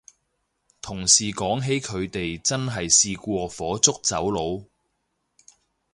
[0.81, 4.65] 同事講起佢哋真係試過火燭走佬